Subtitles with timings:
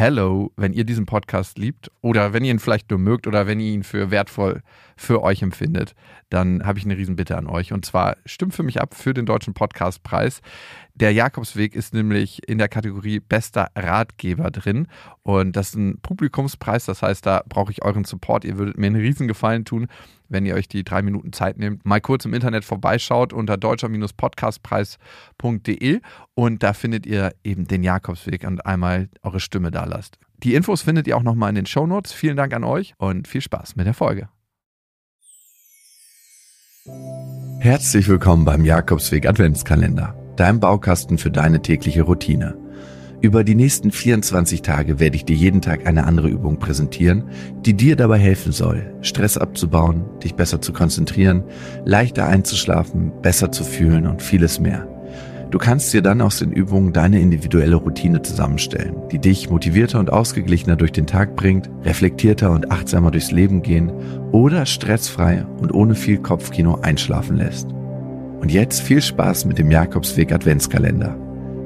[0.00, 3.60] hello, wenn ihr diesen Podcast liebt oder wenn ihr ihn vielleicht nur mögt oder wenn
[3.60, 4.62] ihr ihn für wertvoll
[4.96, 5.94] für euch empfindet,
[6.30, 7.74] dann habe ich eine Riesenbitte an euch.
[7.74, 10.40] Und zwar stimmt für mich ab für den Deutschen Podcastpreis.
[10.94, 14.88] Der Jakobsweg ist nämlich in der Kategorie bester Ratgeber drin.
[15.22, 16.86] Und das ist ein Publikumspreis.
[16.86, 18.46] Das heißt, da brauche ich euren Support.
[18.46, 19.88] Ihr würdet mir einen Riesengefallen tun,
[20.30, 26.00] wenn ihr euch die drei Minuten Zeit nehmt, mal kurz im Internet vorbeischaut unter deutscher-podcastpreis.de
[26.34, 30.18] und da findet ihr eben den Jakobsweg und einmal eure Stimme da lasst.
[30.42, 32.12] Die Infos findet ihr auch nochmal in den Shownotes.
[32.12, 34.28] Vielen Dank an euch und viel Spaß mit der Folge.
[37.60, 42.56] Herzlich willkommen beim Jakobsweg Adventskalender, deinem Baukasten für deine tägliche Routine.
[43.22, 47.24] Über die nächsten 24 Tage werde ich dir jeden Tag eine andere Übung präsentieren,
[47.66, 51.44] die dir dabei helfen soll, Stress abzubauen, dich besser zu konzentrieren,
[51.84, 54.88] leichter einzuschlafen, besser zu fühlen und vieles mehr.
[55.50, 60.10] Du kannst dir dann aus den Übungen deine individuelle Routine zusammenstellen, die dich motivierter und
[60.10, 63.92] ausgeglichener durch den Tag bringt, reflektierter und achtsamer durchs Leben gehen
[64.32, 67.68] oder stressfrei und ohne viel Kopfkino einschlafen lässt.
[67.68, 71.18] Und jetzt viel Spaß mit dem Jakobsweg Adventskalender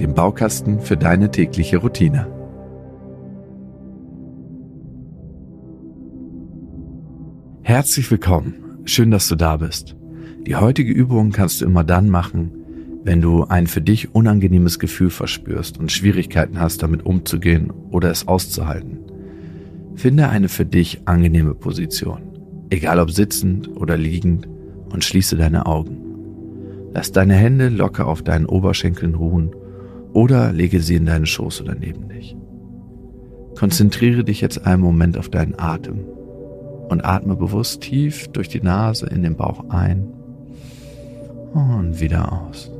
[0.00, 2.26] dem Baukasten für deine tägliche Routine.
[7.62, 9.96] Herzlich willkommen, schön, dass du da bist.
[10.46, 12.52] Die heutige Übung kannst du immer dann machen,
[13.04, 18.28] wenn du ein für dich unangenehmes Gefühl verspürst und Schwierigkeiten hast, damit umzugehen oder es
[18.28, 18.98] auszuhalten.
[19.94, 22.20] Finde eine für dich angenehme Position,
[22.70, 24.48] egal ob sitzend oder liegend,
[24.88, 25.98] und schließe deine Augen.
[26.94, 29.50] Lass deine Hände locker auf deinen Oberschenkeln ruhen
[30.12, 32.36] oder lege sie in deinen Schoß oder neben dich.
[33.58, 36.00] Konzentriere dich jetzt einen Moment auf deinen Atem
[36.88, 40.06] und atme bewusst tief durch die Nase in den Bauch ein
[41.52, 42.70] und wieder aus.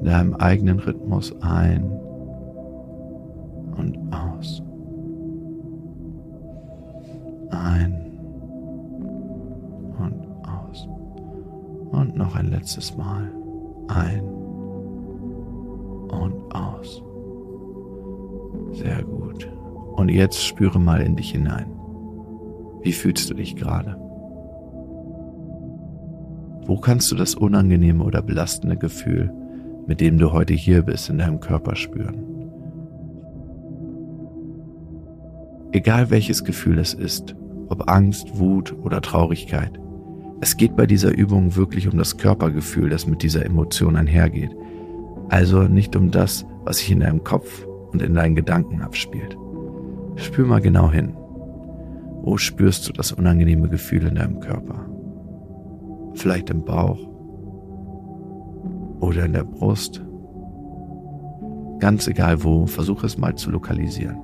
[0.00, 1.84] In deinem eigenen Rhythmus ein
[3.76, 4.62] und aus.
[7.50, 7.94] Ein
[9.98, 10.88] und aus.
[11.90, 13.30] Und noch ein letztes Mal.
[13.88, 14.37] Ein
[16.10, 17.02] und aus.
[18.72, 19.50] Sehr gut.
[19.96, 21.66] Und jetzt spüre mal in dich hinein.
[22.82, 23.96] Wie fühlst du dich gerade?
[26.66, 29.32] Wo kannst du das unangenehme oder belastende Gefühl,
[29.86, 32.24] mit dem du heute hier bist, in deinem Körper spüren?
[35.72, 37.34] Egal welches Gefühl es ist,
[37.68, 39.78] ob Angst, Wut oder Traurigkeit,
[40.40, 44.54] es geht bei dieser Übung wirklich um das Körpergefühl, das mit dieser Emotion einhergeht,
[45.28, 49.36] also nicht um das, was sich in deinem Kopf und in deinen Gedanken abspielt.
[50.16, 51.14] Spür mal genau hin.
[52.22, 54.86] Wo spürst du das unangenehme Gefühl in deinem Körper?
[56.14, 56.98] Vielleicht im Bauch
[59.00, 60.04] oder in der Brust.
[61.78, 64.18] Ganz egal wo, versuche es mal zu lokalisieren.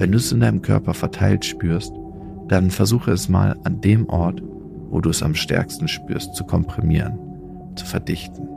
[0.00, 1.92] Wenn du es in deinem Körper verteilt spürst,
[2.48, 4.42] dann versuche es mal an dem Ort,
[4.88, 7.18] wo du es am stärksten spürst, zu komprimieren,
[7.76, 8.48] zu verdichten.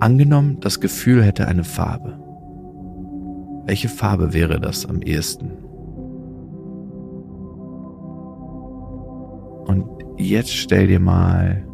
[0.00, 2.18] Angenommen, das Gefühl hätte eine Farbe.
[3.64, 5.55] Welche Farbe wäre das am ehesten?
[10.28, 11.64] Jetzt stell dir mal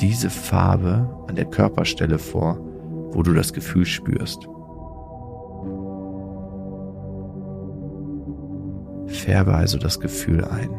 [0.00, 2.58] diese Farbe an der Körperstelle vor,
[3.12, 4.48] wo du das Gefühl spürst.
[9.08, 10.70] Färbe also das Gefühl ein.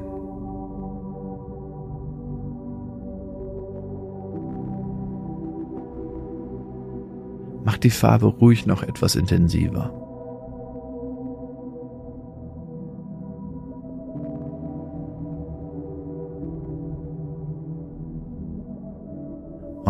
[7.63, 10.00] Mach die Farbe ruhig noch etwas intensiver.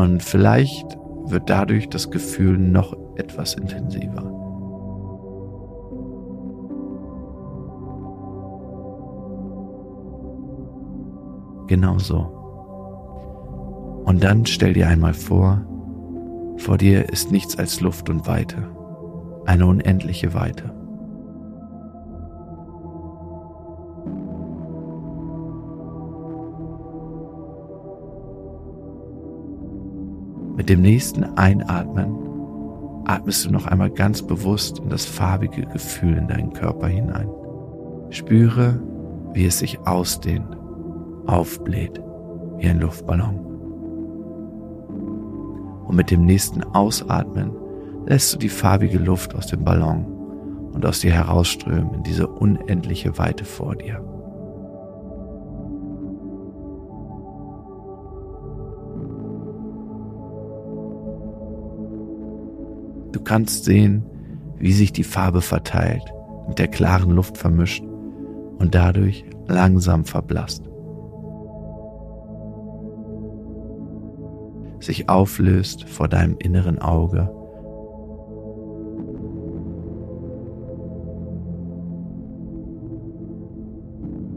[0.02, 4.24] Und vielleicht wird dadurch das Gefühl noch etwas intensiver.
[11.68, 12.18] Genau so.
[14.06, 15.62] Und dann stell dir einmal vor,
[16.58, 18.58] vor dir ist nichts als Luft und Weite,
[19.46, 20.81] eine unendliche Weite.
[30.62, 32.16] Mit dem nächsten Einatmen
[33.06, 37.28] atmest du noch einmal ganz bewusst in das farbige Gefühl in deinen Körper hinein.
[38.12, 38.80] Spüre,
[39.34, 40.56] wie es sich ausdehnt,
[41.26, 42.00] aufbläht,
[42.60, 43.40] wie ein Luftballon.
[45.88, 47.50] Und mit dem nächsten Ausatmen
[48.06, 50.06] lässt du die farbige Luft aus dem Ballon
[50.74, 54.00] und aus dir herausströmen in diese unendliche Weite vor dir.
[63.22, 64.04] Du kannst sehen,
[64.58, 66.12] wie sich die Farbe verteilt,
[66.48, 67.84] mit der klaren Luft vermischt
[68.58, 70.64] und dadurch langsam verblasst.
[74.80, 77.30] Sich auflöst vor deinem inneren Auge.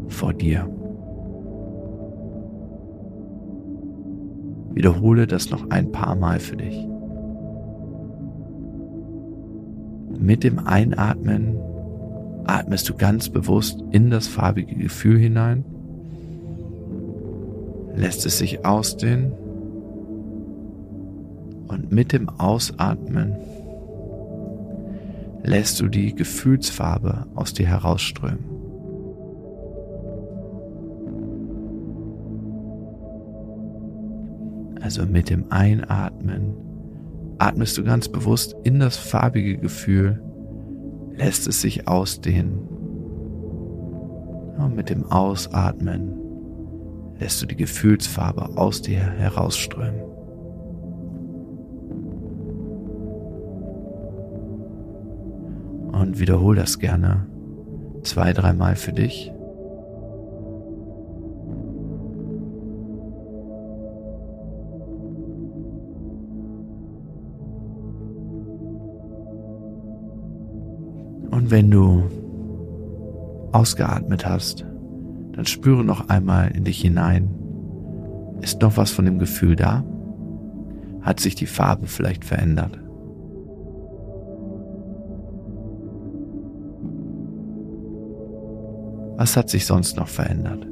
[0.08, 0.68] Vor dir.
[4.74, 6.93] Wiederhole das noch ein paar Mal für dich.
[10.18, 11.58] Mit dem Einatmen
[12.44, 15.64] atmest du ganz bewusst in das farbige Gefühl hinein,
[17.94, 19.32] lässt es sich ausdehnen
[21.68, 23.36] und mit dem Ausatmen
[25.42, 28.44] lässt du die Gefühlsfarbe aus dir herausströmen.
[34.80, 36.73] Also mit dem Einatmen
[37.38, 40.22] atmest du ganz bewusst in das farbige Gefühl,
[41.12, 42.58] lässt es sich ausdehnen.
[44.58, 46.14] Und mit dem Ausatmen
[47.18, 50.02] lässt du die Gefühlsfarbe aus dir herausströmen.
[55.92, 57.26] Und wiederhol das gerne
[58.02, 59.33] zwei, dreimal für dich.
[71.30, 72.04] Und wenn du
[73.52, 74.66] ausgeatmet hast,
[75.32, 77.30] dann spüre noch einmal in dich hinein.
[78.40, 79.84] Ist noch was von dem Gefühl da?
[81.02, 82.78] Hat sich die Farbe vielleicht verändert?
[89.16, 90.66] Was hat sich sonst noch verändert?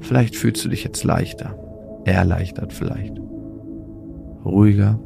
[0.00, 1.58] Vielleicht fühlst du dich jetzt leichter,
[2.04, 3.14] erleichtert vielleicht,
[4.44, 4.98] ruhiger,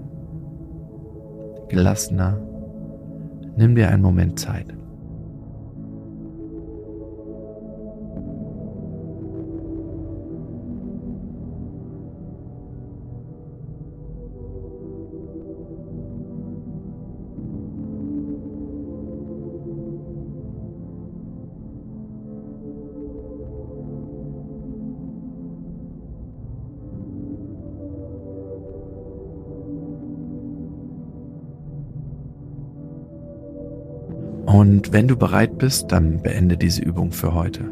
[1.68, 2.38] gelassener,
[3.60, 4.64] Nimm dir einen Moment Zeit.
[34.52, 37.70] Und wenn du bereit bist, dann beende diese Übung für heute.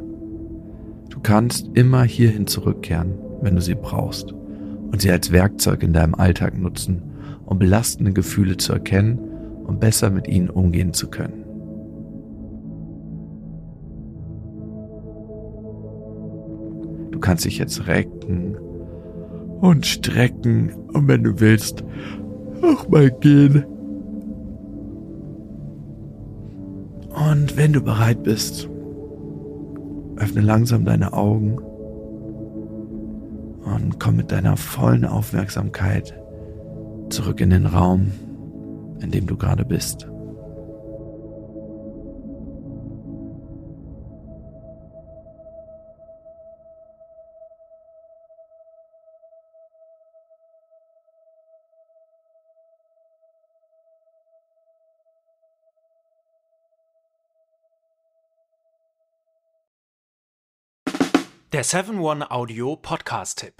[1.10, 6.14] Du kannst immer hierhin zurückkehren, wenn du sie brauchst, und sie als Werkzeug in deinem
[6.14, 7.02] Alltag nutzen,
[7.44, 9.18] um belastende Gefühle zu erkennen
[9.66, 11.44] und besser mit ihnen umgehen zu können.
[17.10, 18.56] Du kannst dich jetzt recken
[19.60, 21.82] und strecken und wenn du willst,
[22.62, 23.64] auch mal gehen.
[27.30, 28.70] Und wenn du bereit bist,
[30.16, 31.58] öffne langsam deine Augen
[33.64, 36.18] und komm mit deiner vollen Aufmerksamkeit
[37.10, 38.12] zurück in den Raum,
[39.00, 40.08] in dem du gerade bist.
[61.50, 63.54] Der 7-One Audio Podcast-Tipp.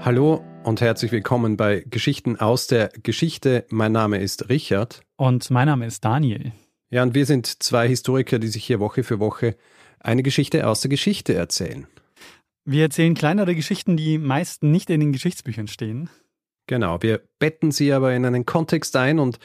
[0.00, 3.66] Hallo und herzlich willkommen bei Geschichten aus der Geschichte.
[3.70, 5.02] Mein Name ist Richard.
[5.16, 6.52] Und mein Name ist Daniel.
[6.90, 9.56] Ja, und wir sind zwei Historiker, die sich hier Woche für Woche
[9.98, 11.88] eine Geschichte aus der Geschichte erzählen.
[12.64, 16.10] Wir erzählen kleinere Geschichten, die meist nicht in den Geschichtsbüchern stehen.
[16.68, 19.40] Genau, wir betten sie aber in einen Kontext ein und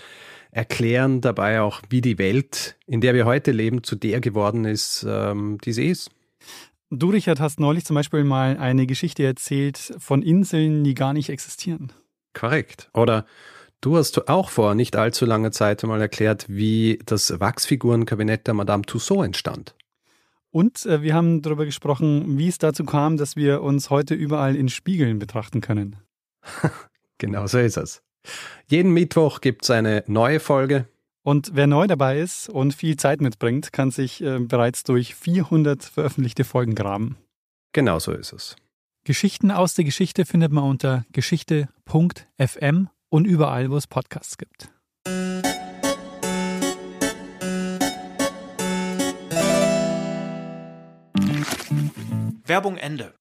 [0.51, 5.05] erklären dabei auch, wie die Welt, in der wir heute leben, zu der geworden ist,
[5.07, 6.11] ähm, die sie ist.
[6.89, 11.29] Du, Richard, hast neulich zum Beispiel mal eine Geschichte erzählt von Inseln, die gar nicht
[11.29, 11.93] existieren.
[12.33, 12.89] Korrekt.
[12.93, 13.25] Oder
[13.79, 18.83] du hast auch vor nicht allzu langer Zeit einmal erklärt, wie das Wachsfigurenkabinett der Madame
[18.83, 19.73] Tussaud entstand.
[20.49, 24.57] Und äh, wir haben darüber gesprochen, wie es dazu kam, dass wir uns heute überall
[24.57, 25.95] in Spiegeln betrachten können.
[27.17, 28.03] genau so ist es.
[28.67, 30.87] Jeden Mittwoch gibt es eine neue Folge.
[31.23, 35.83] Und wer neu dabei ist und viel Zeit mitbringt, kann sich äh, bereits durch 400
[35.83, 37.17] veröffentlichte Folgen graben.
[37.73, 38.55] Genau so ist es.
[39.03, 44.69] Geschichten aus der Geschichte findet man unter geschichte.fm und überall, wo es Podcasts gibt.
[52.45, 53.13] Werbung Ende.